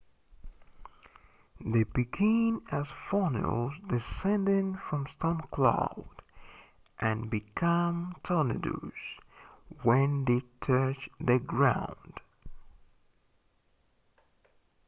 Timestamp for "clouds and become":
5.51-8.15